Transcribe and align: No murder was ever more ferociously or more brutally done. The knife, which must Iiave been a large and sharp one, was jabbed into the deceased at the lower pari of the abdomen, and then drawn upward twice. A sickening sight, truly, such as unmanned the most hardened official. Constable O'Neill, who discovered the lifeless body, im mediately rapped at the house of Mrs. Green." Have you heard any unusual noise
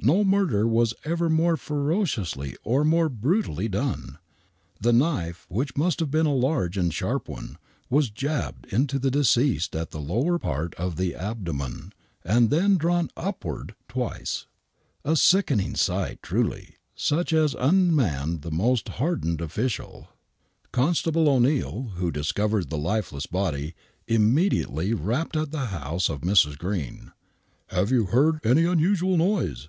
No 0.00 0.24
murder 0.24 0.66
was 0.66 0.94
ever 1.04 1.28
more 1.28 1.56
ferociously 1.56 2.56
or 2.64 2.84
more 2.84 3.08
brutally 3.08 3.68
done. 3.68 4.18
The 4.80 4.92
knife, 4.92 5.44
which 5.48 5.76
must 5.76 5.98
Iiave 5.98 6.10
been 6.10 6.26
a 6.26 6.34
large 6.34 6.76
and 6.76 6.92
sharp 6.92 7.28
one, 7.28 7.58
was 7.90 8.10
jabbed 8.10 8.66
into 8.72 8.98
the 8.98 9.10
deceased 9.10 9.76
at 9.76 9.90
the 9.90 10.00
lower 10.00 10.38
pari 10.38 10.70
of 10.78 10.96
the 10.96 11.14
abdomen, 11.14 11.92
and 12.24 12.48
then 12.50 12.76
drawn 12.76 13.10
upward 13.16 13.74
twice. 13.86 14.46
A 15.04 15.14
sickening 15.14 15.76
sight, 15.76 16.22
truly, 16.22 16.76
such 16.94 17.32
as 17.32 17.54
unmanned 17.54 18.42
the 18.42 18.50
most 18.52 18.88
hardened 18.90 19.40
official. 19.40 20.08
Constable 20.72 21.28
O'Neill, 21.28 21.92
who 21.96 22.10
discovered 22.10 22.70
the 22.70 22.78
lifeless 22.78 23.26
body, 23.26 23.74
im 24.08 24.34
mediately 24.34 24.94
rapped 24.94 25.36
at 25.36 25.50
the 25.52 25.66
house 25.66 26.08
of 26.08 26.22
Mrs. 26.22 26.56
Green." 26.58 27.12
Have 27.68 27.90
you 27.92 28.06
heard 28.06 28.40
any 28.44 28.64
unusual 28.64 29.16
noise 29.16 29.66